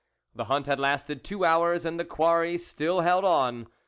[0.33, 3.67] The hunt had lasted two hours, and the quarry still held on.